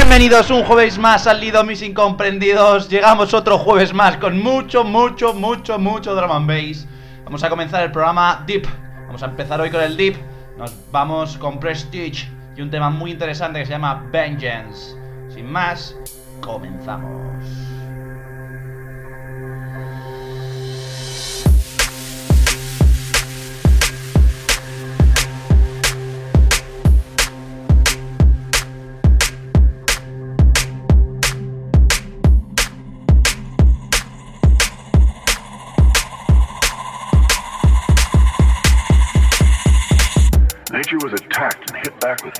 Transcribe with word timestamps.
Bienvenidos 0.00 0.50
un 0.50 0.64
jueves 0.64 0.98
más 0.98 1.26
al 1.26 1.40
Lido 1.40 1.62
Mis 1.62 1.82
Incomprendidos. 1.82 2.88
Llegamos 2.88 3.34
otro 3.34 3.58
jueves 3.58 3.92
más 3.92 4.16
con 4.16 4.42
mucho, 4.42 4.82
mucho, 4.82 5.34
mucho, 5.34 5.78
mucho 5.78 6.14
drama 6.14 6.36
and 6.36 6.46
bass. 6.48 6.88
Vamos 7.22 7.44
a 7.44 7.50
comenzar 7.50 7.84
el 7.84 7.92
programa 7.92 8.42
Deep. 8.46 8.66
Vamos 9.06 9.22
a 9.22 9.26
empezar 9.26 9.60
hoy 9.60 9.68
con 9.68 9.82
el 9.82 9.98
Deep. 9.98 10.16
Nos 10.56 10.74
vamos 10.90 11.36
con 11.36 11.60
Prestige 11.60 12.26
y 12.56 12.62
un 12.62 12.70
tema 12.70 12.88
muy 12.88 13.10
interesante 13.10 13.60
que 13.60 13.66
se 13.66 13.72
llama 13.72 14.06
Vengeance. 14.10 14.96
Sin 15.28 15.52
más, 15.52 15.94
comenzamos. 16.40 17.39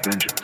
With 0.07 0.40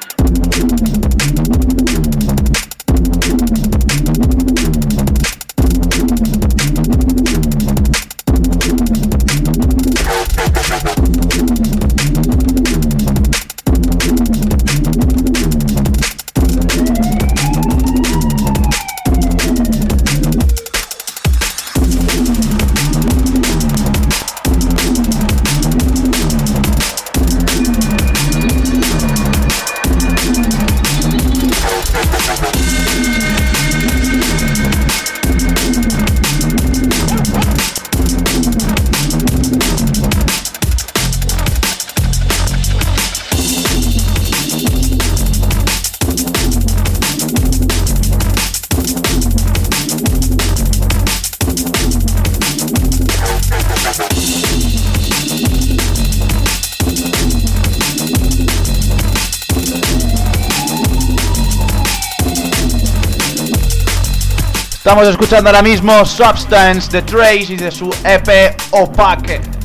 Estamos 64.86 65.08
escuchando 65.08 65.48
ahora 65.50 65.62
mismo 65.62 66.04
Substance 66.04 66.92
de 66.92 67.02
Trace 67.02 67.54
y 67.54 67.56
de 67.56 67.72
su 67.72 67.90
EP 68.04 68.56
Opaque. 68.70 69.55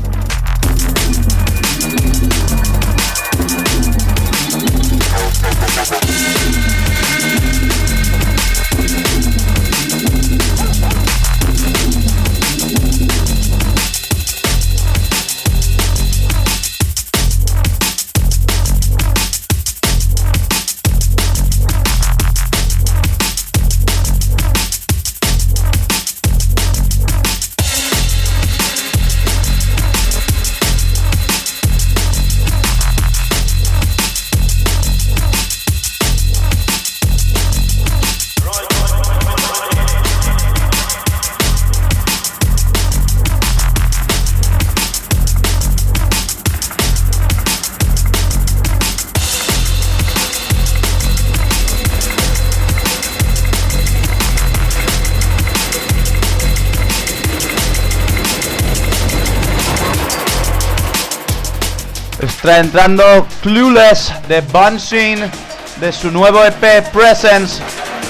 Está 62.42 62.58
entrando 62.58 63.28
Clueless 63.44 64.12
de 64.28 64.42
Bunsin 64.42 65.30
de 65.80 65.92
su 65.92 66.10
nuevo 66.10 66.44
EP 66.44 66.84
Presence 66.92 67.62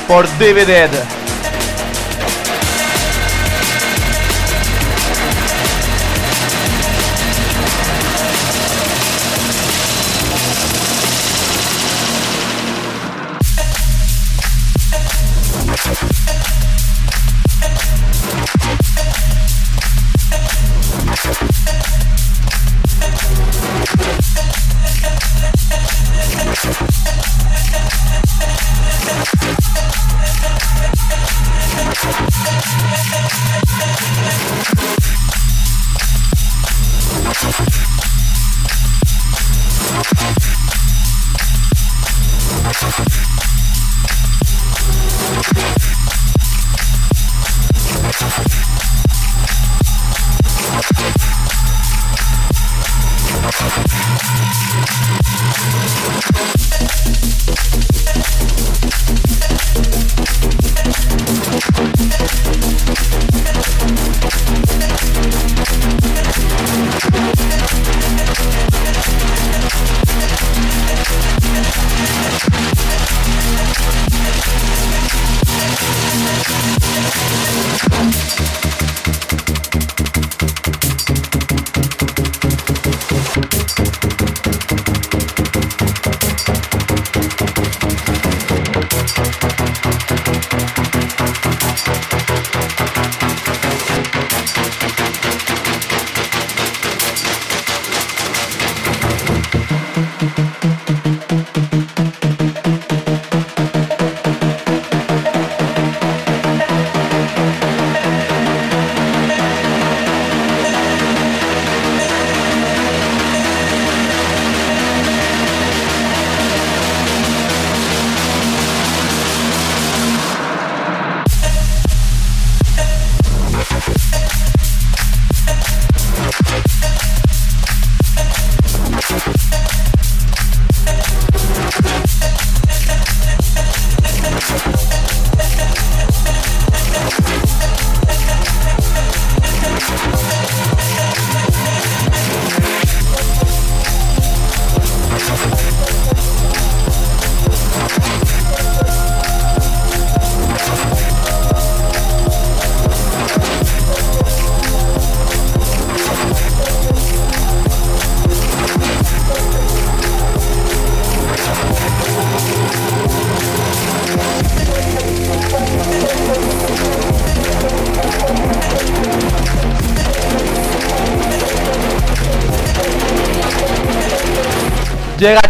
por 0.08 0.26
Divided. 0.38 0.90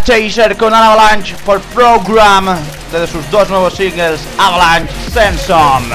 Chaser 0.04 0.58
con 0.58 0.74
Avalanche 0.74 1.36
for 1.36 1.60
Program 1.74 2.58
desde 2.92 3.08
sus 3.08 3.30
dos 3.30 3.50
nuevos 3.50 3.74
singles 3.76 4.22
Avalanche 4.38 4.92
Sensom. 5.14 5.92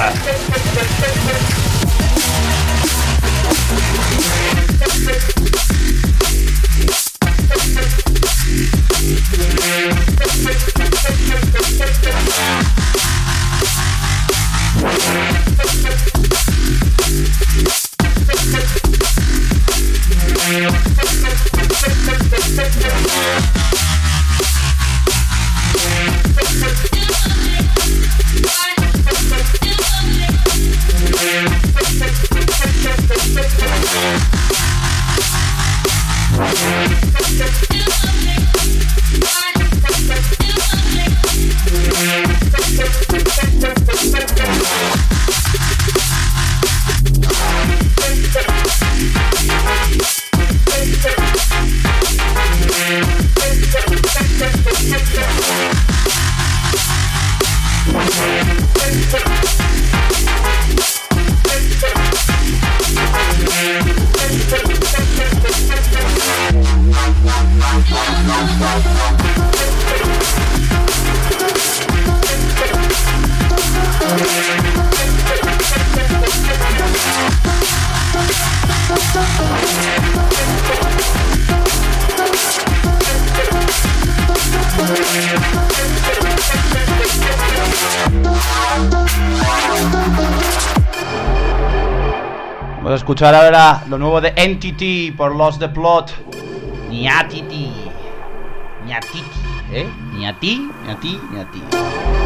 Escuchar 93.07 93.33
ahora 93.35 93.85
lo 93.87 93.97
nuevo 93.97 94.19
de 94.19 94.33
Entity 94.35 95.11
por 95.11 95.33
Lost 95.33 95.59
the 95.59 95.69
Plot. 95.69 96.11
Niatiti. 96.89 97.71
Niatiti, 98.83 99.23
¿eh? 99.71 99.87
Ni 100.11 100.27
a 100.27 100.37
ti, 100.37 100.69
ni 100.83 100.91
a 100.91 100.99
ti, 100.99 101.17
ni 101.31 101.39
a 101.39 101.45
ti. 101.45 102.16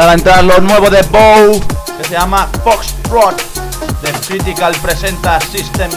Ahora 0.00 0.06
va 0.06 0.12
a 0.12 0.14
entrar 0.14 0.44
lo 0.44 0.58
nuevo 0.62 0.88
de 0.88 1.02
Bow, 1.02 1.60
que 1.98 2.04
se 2.04 2.14
llama 2.14 2.48
Foxtrot. 2.64 3.36
The 4.00 4.12
Critical 4.26 4.74
presenta 4.80 5.38
System 5.42 5.90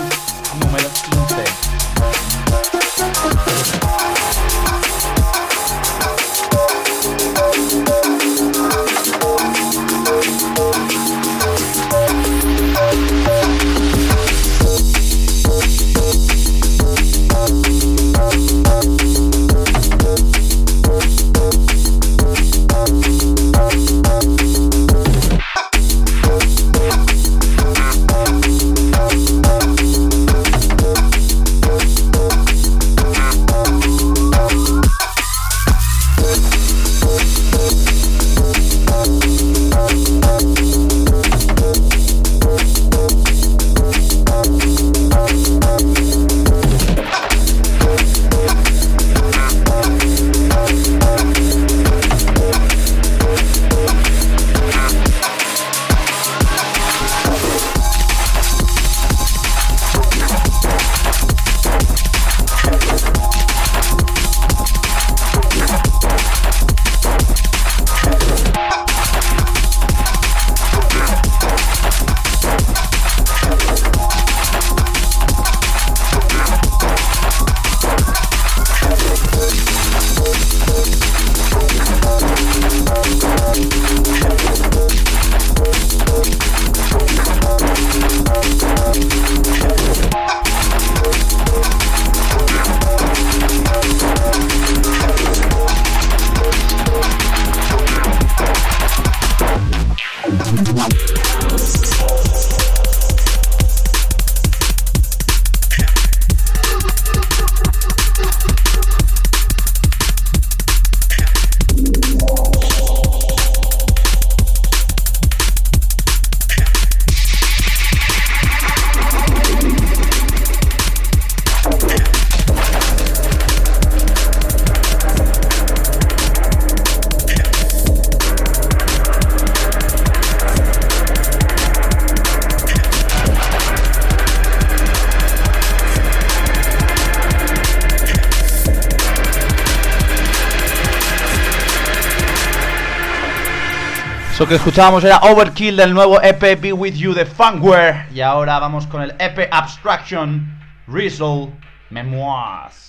Eso 144.44 144.50
que 144.50 144.56
escuchábamos 144.56 145.06
era 145.06 145.20
Overkill 145.20 145.78
del 145.78 145.94
nuevo 145.94 146.22
EP 146.22 146.60
Be 146.60 146.74
With 146.74 146.96
You 146.96 147.14
de 147.14 147.26
Funkware. 147.26 148.08
Y 148.14 148.20
ahora 148.20 148.60
vamos 148.60 148.86
con 148.88 149.02
el 149.02 149.16
EP 149.18 149.48
Abstraction 149.50 150.60
Rizzle 150.86 151.54
Memoirs. 151.90 152.83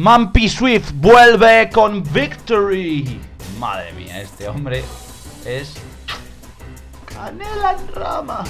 Mampy 0.00 0.48
Swift 0.48 0.92
vuelve 0.94 1.68
con 1.68 2.02
Victory. 2.02 3.20
Madre 3.58 3.92
mía, 3.92 4.22
este 4.22 4.48
hombre 4.48 4.82
es 5.44 5.74
canela 7.04 7.76
en 7.78 7.94
rama. 7.94 8.44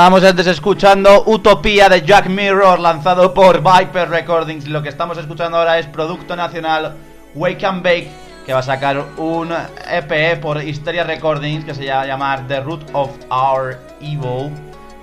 Estábamos 0.00 0.24
antes 0.24 0.46
escuchando 0.46 1.24
Utopía 1.26 1.90
de 1.90 2.00
Jack 2.00 2.26
Mirror, 2.30 2.80
lanzado 2.80 3.34
por 3.34 3.58
Viper 3.58 4.08
Recordings. 4.08 4.66
Lo 4.66 4.82
que 4.82 4.88
estamos 4.88 5.18
escuchando 5.18 5.58
ahora 5.58 5.78
es 5.78 5.86
Producto 5.88 6.34
Nacional 6.34 6.96
Wake 7.34 7.66
and 7.66 7.82
Bake, 7.82 8.10
que 8.46 8.54
va 8.54 8.60
a 8.60 8.62
sacar 8.62 9.04
un 9.18 9.52
EP 9.52 10.40
por 10.40 10.64
Hysteria 10.64 11.04
Recordings, 11.04 11.66
que 11.66 11.74
se 11.74 11.84
llama 11.84 12.42
The 12.48 12.60
Root 12.62 12.80
of 12.94 13.10
Our 13.30 13.78
Evil. 14.00 14.50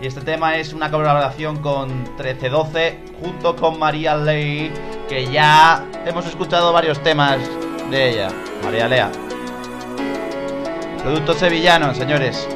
Y 0.01 0.07
este 0.07 0.21
tema 0.21 0.55
es 0.55 0.73
una 0.73 0.89
colaboración 0.89 1.57
con 1.61 1.89
1312 2.15 2.97
junto 3.21 3.55
con 3.55 3.77
María 3.77 4.17
Ley, 4.17 4.73
que 5.07 5.31
ya 5.31 5.85
hemos 6.07 6.25
escuchado 6.25 6.73
varios 6.73 7.03
temas 7.03 7.37
de 7.91 8.09
ella. 8.09 8.29
María 8.63 8.87
Lea. 8.87 9.11
Productos 11.03 11.37
sevillanos, 11.37 11.97
señores. 11.97 12.47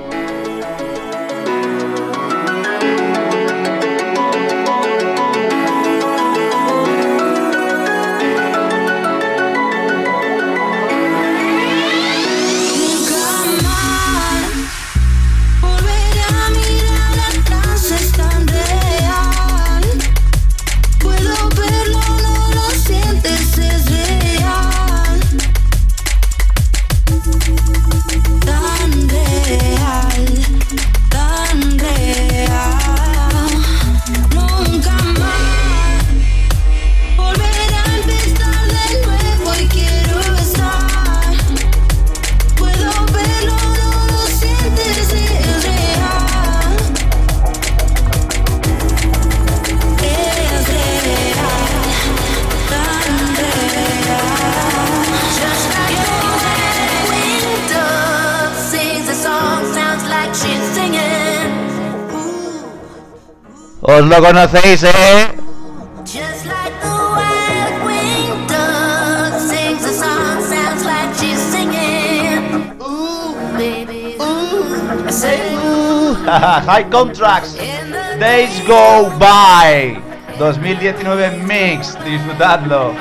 os 64.02 64.08
lo 64.08 64.20
conocéis, 64.20 64.84
¿eh? 64.84 64.90
High 76.68 76.90
Contracts, 76.90 77.56
Days 78.20 78.66
Go 78.66 79.12
By. 79.20 80.02
2019 80.40 81.44
Mix, 81.44 81.98
disfrutadlo. 82.04 82.96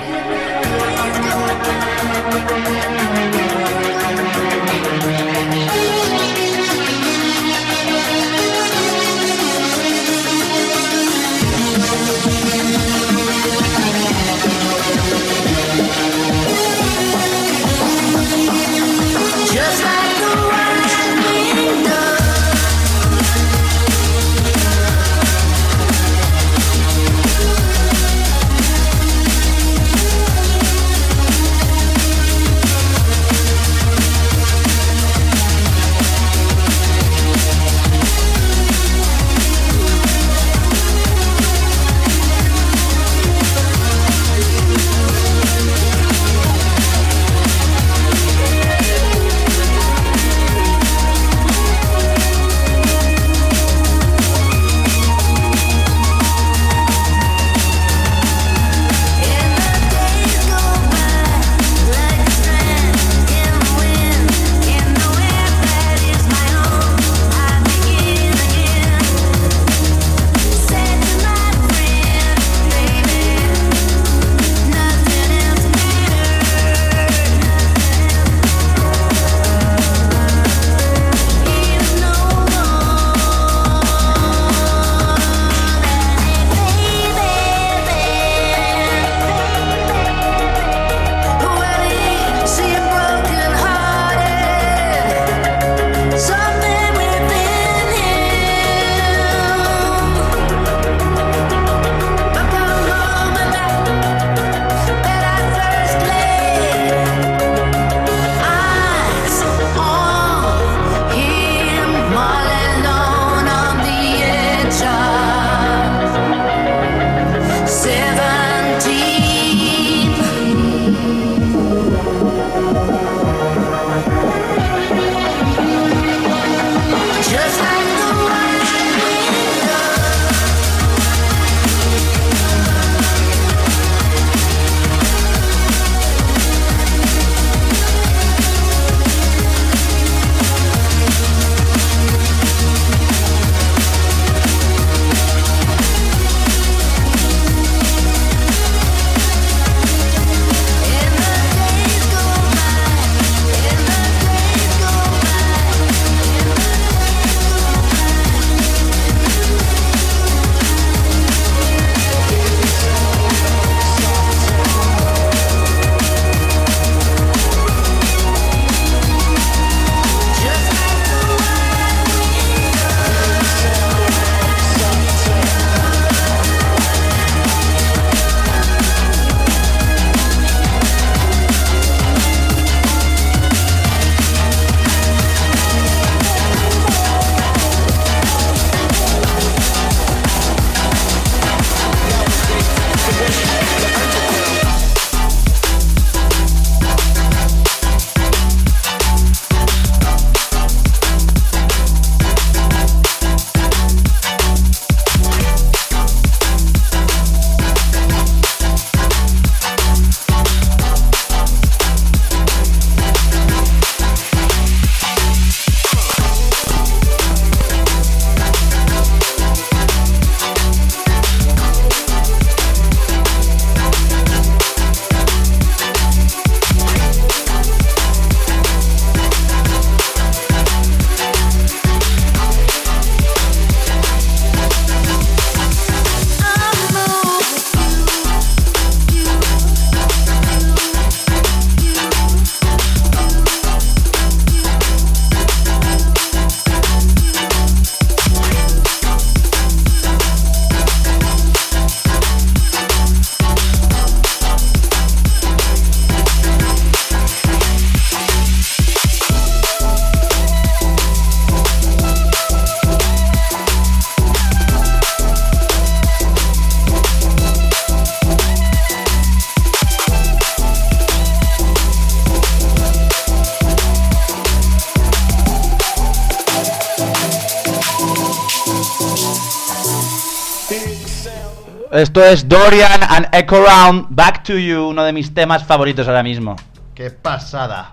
Esto 282.00 282.24
es 282.24 282.48
Dorian 282.48 283.02
and 283.10 283.28
Echo 283.30 283.62
Round 283.62 284.06
Back 284.08 284.42
to 284.44 284.56
You, 284.56 284.88
uno 284.88 285.04
de 285.04 285.12
mis 285.12 285.34
temas 285.34 285.62
favoritos 285.64 286.08
ahora 286.08 286.22
mismo. 286.22 286.56
¡Qué 286.94 287.10
pasada! 287.10 287.90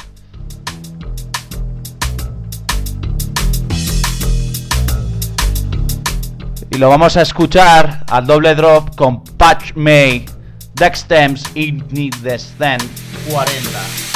Y 6.69 6.77
lo 6.77 6.87
vamos 6.87 7.17
a 7.17 7.21
escuchar 7.21 8.05
al 8.09 8.25
doble 8.25 8.55
drop 8.55 8.95
con 8.95 9.25
Patch 9.25 9.73
May, 9.75 10.25
Dextems 10.75 11.43
y 11.53 11.73
Need 11.73 12.15
Descent 12.21 12.83
40. 13.29 14.06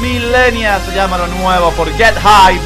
Millennia 0.00 0.78
se 0.78 0.94
llama 0.94 1.18
lo 1.18 1.26
nuevo 1.26 1.72
por 1.72 1.92
Get 1.96 2.14
Hype. 2.14 2.62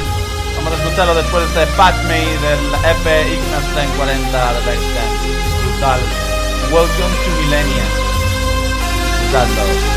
Vamos 0.55 0.71
a 0.71 0.83
escucharlo 0.83 1.15
después 1.15 1.51
de 1.55 1.63
este 1.63 1.75
Patch 1.75 1.95
Me 2.03 2.19
del 2.19 2.59
EP 2.85 3.33
Ignas 3.33 3.63
1040 3.73 4.53
de 4.53 4.61
Dexter. 4.61 5.03
Brutal. 5.65 5.99
Welcome 6.71 7.15
to. 7.25 7.31
Escuchadlo. 9.23 9.90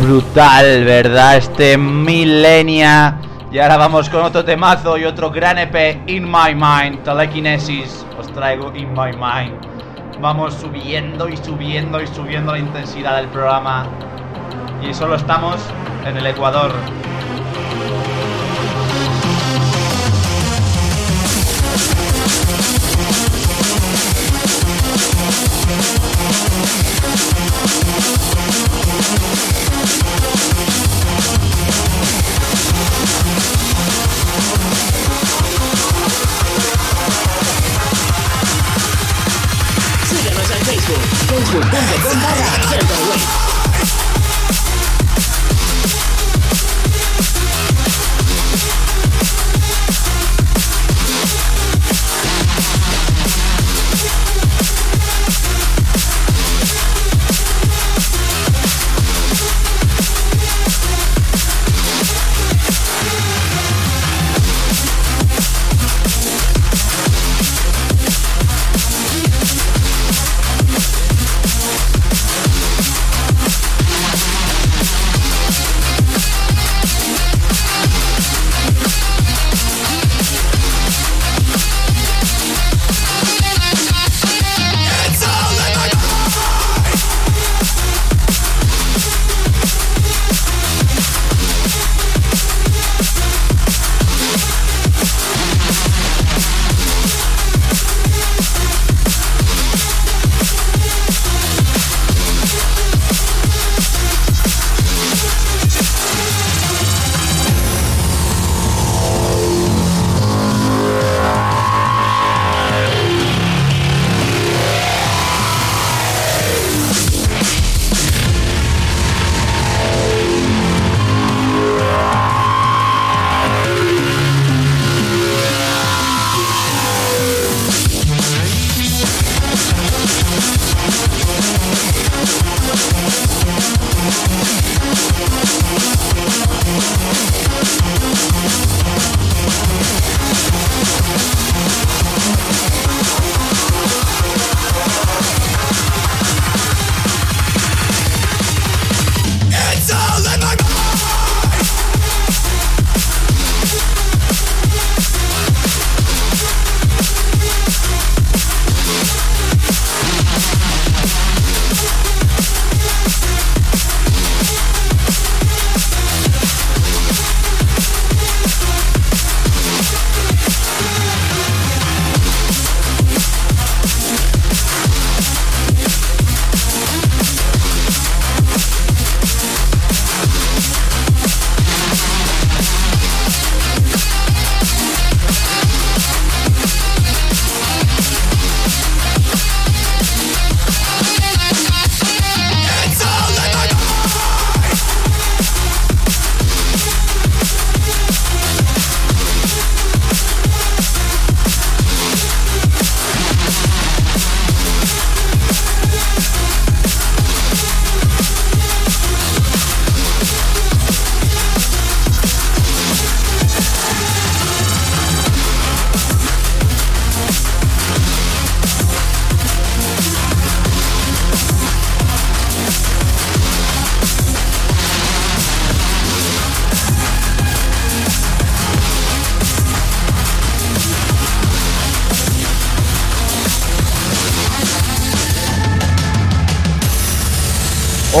Brutal, 0.00 0.84
¿verdad? 0.84 1.36
Este 1.36 1.78
Milenia. 1.78 3.18
Y 3.50 3.58
ahora 3.58 3.76
vamos 3.76 4.10
con 4.10 4.22
otro 4.22 4.44
temazo 4.44 4.98
y 4.98 5.04
otro 5.04 5.30
gran 5.30 5.58
EP, 5.58 6.08
In 6.08 6.24
My 6.24 6.54
Mind, 6.54 7.02
Telekinesis. 7.02 8.04
Os 8.18 8.26
traigo 8.32 8.72
In 8.74 8.92
My 8.92 9.12
Mind. 9.12 9.54
Vamos 10.20 10.54
subiendo 10.54 11.28
y 11.28 11.36
subiendo 11.36 12.02
y 12.02 12.06
subiendo 12.06 12.52
la 12.52 12.58
intensidad 12.58 13.16
del 13.16 13.28
programa. 13.28 13.86
Y 14.82 14.92
solo 14.92 15.14
estamos 15.14 15.56
en 16.06 16.16
el 16.16 16.26
Ecuador. 16.26 16.72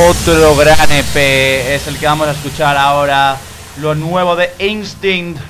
Otro 0.08 0.54
gran 0.54 0.92
EP 0.92 1.16
es 1.16 1.88
el 1.88 1.98
que 1.98 2.06
vamos 2.06 2.28
a 2.28 2.30
escuchar 2.30 2.76
ahora. 2.76 3.36
Lo 3.78 3.96
nuevo 3.96 4.36
de 4.36 4.52
Instinct. 4.60 5.40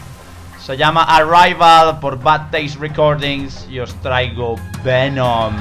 Se 0.59 0.79
llama 0.79 1.03
Arrival 1.03 2.01
por 2.01 2.19
Bad 2.19 2.51
Taste 2.51 2.79
Recordings. 2.81 3.67
Y 3.69 3.81
os 3.81 3.95
traigo 4.01 4.57
Venom. 4.83 5.55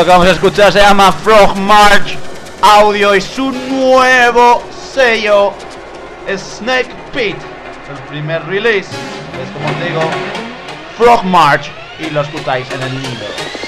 Esto 0.00 0.06
que 0.06 0.12
vamos 0.12 0.28
a 0.28 0.32
escuchar 0.32 0.72
se 0.72 0.78
llama 0.78 1.12
Frog 1.12 1.58
March 1.58 2.16
Audio 2.62 3.14
y 3.14 3.20
su 3.20 3.52
nuevo 3.52 4.62
sello 4.94 5.52
Snake 6.26 6.88
Pit. 7.12 7.36
El 7.36 7.98
primer 8.08 8.42
release 8.46 8.88
es 8.88 9.50
como 9.52 9.68
os 9.68 9.84
digo 9.84 10.00
Frog 10.96 11.22
March 11.24 11.70
y 11.98 12.08
lo 12.08 12.22
escucháis 12.22 12.66
en 12.70 12.82
el 12.82 13.02
nido. 13.02 13.59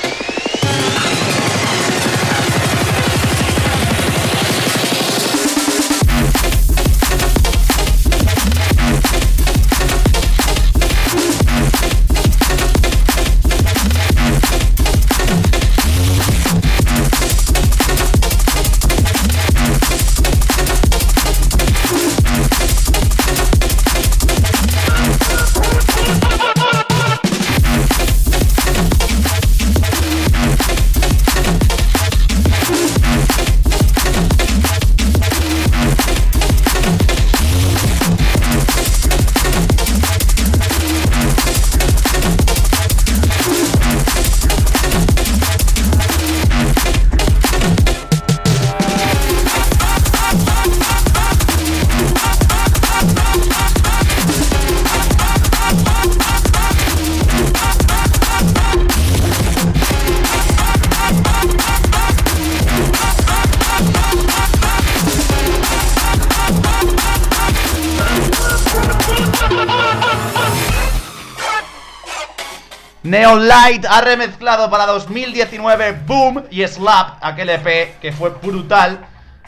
Neon 73.13 73.47
Light 73.47 73.85
ha 73.85 74.01
remezclado 74.01 74.71
para 74.71 74.87
2019 74.87 76.01
Boom 76.07 76.45
y 76.49 76.67
Slap, 76.67 77.19
aquel 77.21 77.51
EP 77.51 78.01
que 78.01 78.11
fue 78.11 78.31
brutal. 78.31 79.05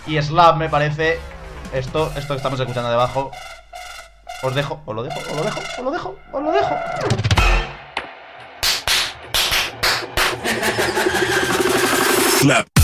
Y 0.07 0.21
Slap 0.21 0.59
me 0.59 0.69
parece. 0.69 1.19
Esto, 1.73 2.13
esto 2.15 2.35
que 2.35 2.37
estamos 2.37 2.61
escuchando 2.61 2.91
debajo. 2.91 3.31
Os 4.43 4.55
dejo, 4.55 4.83
os 4.85 4.95
lo 4.95 5.03
dejo, 5.03 5.19
os 5.19 5.37
lo 5.37 5.43
dejo, 5.43 5.61
os 5.79 5.83
lo 5.83 5.91
dejo, 5.91 6.17
os 6.31 6.43
lo 6.43 6.53
dejo. 6.53 6.75
Slap. 12.41 12.84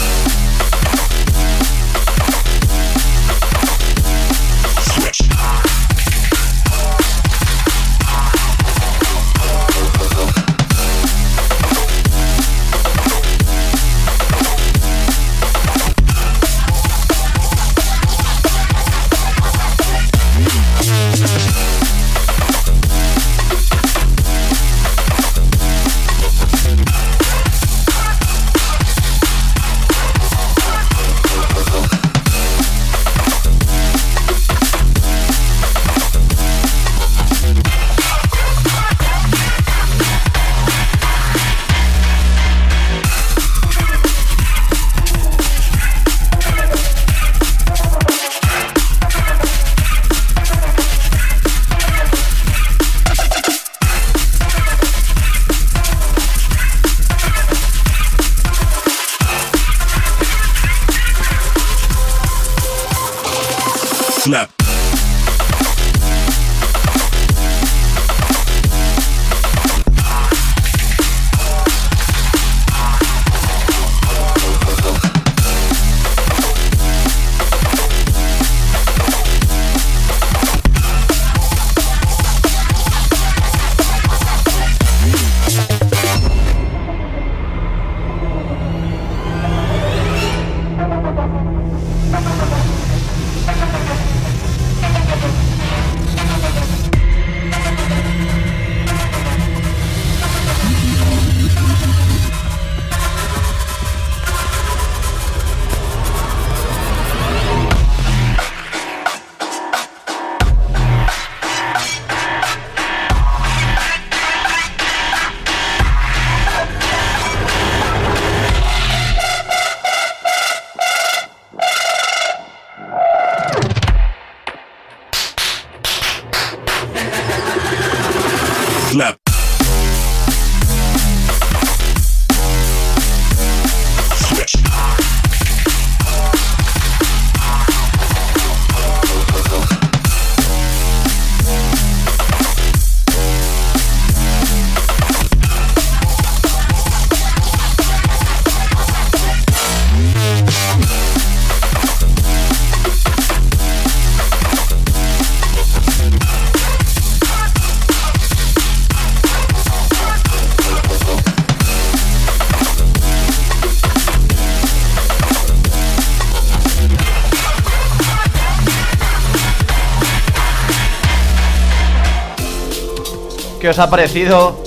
¿Qué 173.71 173.75
os 173.75 173.79
ha 173.79 173.89
parecido? 173.89 174.65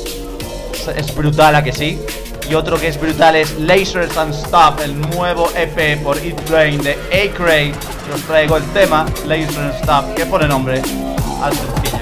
Es 0.95 1.13
brutal, 1.13 1.53
¿a 1.55 1.61
que 1.61 1.73
sí? 1.73 1.99
Y 2.49 2.53
otro 2.53 2.79
que 2.79 2.87
es 2.87 2.97
brutal 2.97 3.35
es 3.35 3.59
Lasers 3.59 4.15
and 4.15 4.33
Stop, 4.33 4.79
el 4.79 4.97
nuevo 4.97 5.49
EP 5.57 6.01
por 6.01 6.17
Eat 6.19 6.49
Brain 6.49 6.81
de 6.81 6.93
A-Cray. 7.11 7.73
Os 8.15 8.21
traigo 8.21 8.55
el 8.55 8.63
tema 8.71 9.05
Lasers 9.27 9.57
and 9.57 9.75
Stop, 9.81 10.13
que 10.15 10.25
pone 10.25 10.47
nombre 10.47 10.81
al 11.41 11.51
sencillo. 11.51 11.97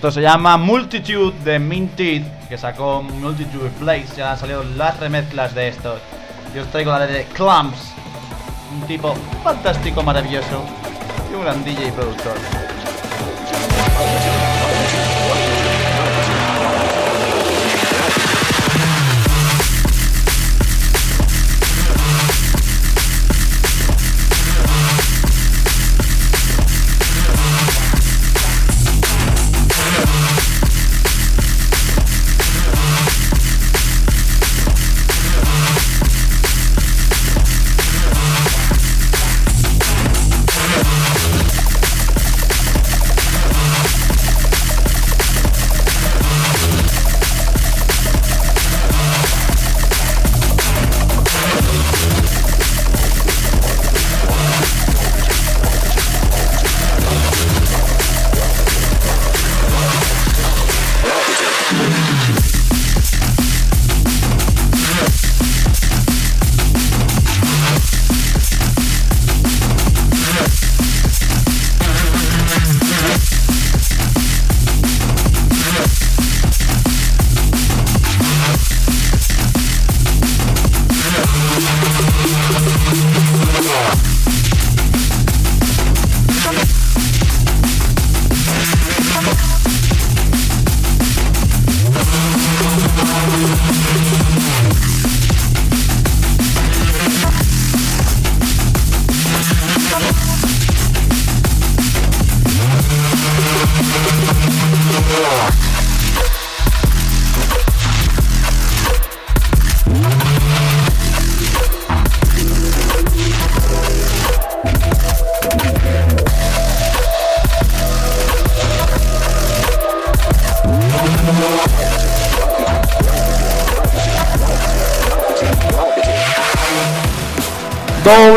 Esto 0.00 0.12
se 0.12 0.22
llama 0.22 0.56
Multitude 0.56 1.34
de 1.44 1.58
Minted, 1.58 2.22
que 2.48 2.56
sacó 2.56 3.02
Multitude 3.02 3.70
Blaze. 3.78 4.16
Ya 4.16 4.32
han 4.32 4.38
salido 4.38 4.64
las 4.64 4.98
remezclas 4.98 5.54
de 5.54 5.68
esto. 5.68 5.98
Yo 6.54 6.62
os 6.62 6.68
traigo 6.68 6.90
la 6.90 7.06
de 7.06 7.24
Clumps, 7.24 7.92
un 8.72 8.86
tipo 8.86 9.14
fantástico, 9.44 10.02
maravilloso 10.02 10.64
y 11.30 11.34
un 11.34 11.42
gran 11.42 11.62
DJ 11.62 11.88
y 11.88 11.90
productor. 11.90 12.32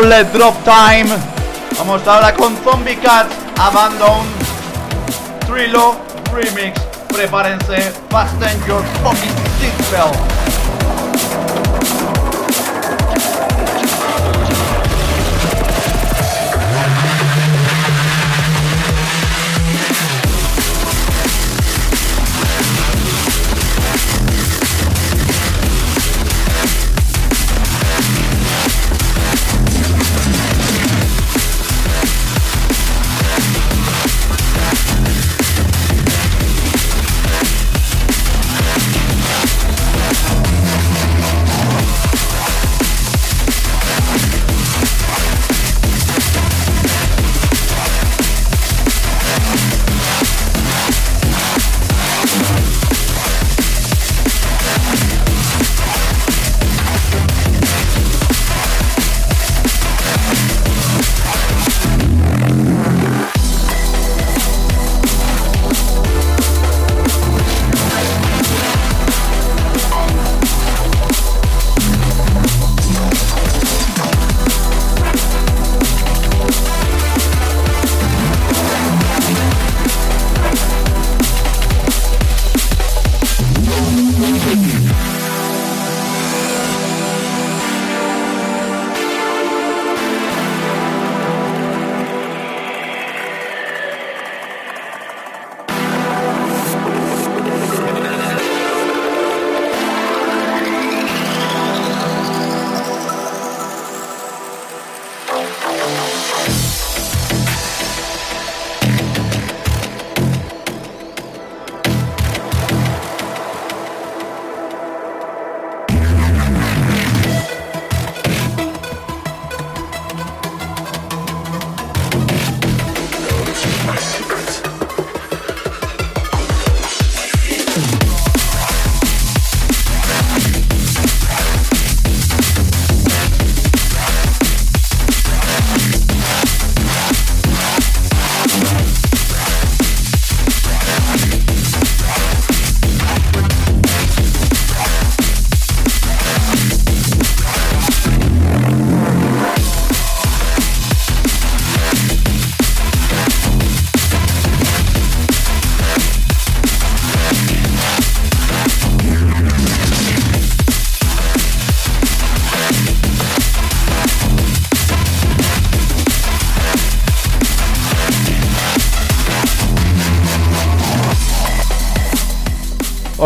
Doble 0.04 0.22
drop 0.34 0.54
time. 0.64 1.08
Vamos 1.78 2.06
ahora 2.06 2.34
con 2.34 2.54
Zombie 2.62 2.96
Cat 2.96 3.26
Abandon 3.58 4.26
Trilo 5.46 5.96
Remix. 6.30 6.78
Prepárense. 7.08 7.90
Fasten 8.10 8.60
your 8.68 8.82
fucking 9.02 9.32
seatbelt. 9.58 10.43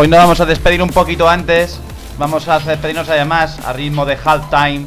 Hoy 0.01 0.07
nos 0.07 0.21
vamos 0.21 0.41
a 0.41 0.47
despedir 0.47 0.81
un 0.81 0.91
poquito 0.91 1.29
antes. 1.29 1.81
Vamos 2.19 2.47
a 2.47 2.61
despedirnos 2.61 3.09
además 3.09 3.59
a 3.67 3.73
ritmo 3.73 4.07
de 4.07 4.17
halftime. 4.25 4.87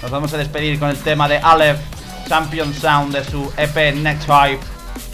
Nos 0.00 0.08
vamos 0.08 0.32
a 0.34 0.36
despedir 0.36 0.78
con 0.78 0.88
el 0.88 0.98
tema 0.98 1.28
de 1.28 1.38
Aleph, 1.38 1.80
Champion 2.28 2.72
Sound 2.72 3.12
de 3.12 3.24
su 3.24 3.52
EP 3.56 3.92
Next 3.96 4.28
Hype. 4.28 4.60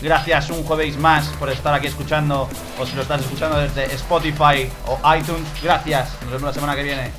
Gracias 0.02 0.50
un 0.50 0.62
jueves 0.64 0.98
más 0.98 1.28
por 1.38 1.48
estar 1.48 1.72
aquí 1.72 1.86
escuchando, 1.86 2.46
o 2.78 2.84
si 2.84 2.94
lo 2.94 3.00
estás 3.00 3.22
escuchando 3.22 3.58
desde 3.58 3.86
Spotify 3.94 4.68
o 4.86 4.98
iTunes. 5.16 5.48
Gracias. 5.62 6.10
Nos 6.24 6.32
vemos 6.32 6.42
la 6.42 6.52
semana 6.52 6.76
que 6.76 6.82
viene. 6.82 7.10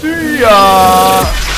¡Tía! 0.00 1.57